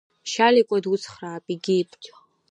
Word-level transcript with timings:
Шьаликәа 0.31 0.77
дуцхраап, 0.83 1.45
егьип. 1.53 1.89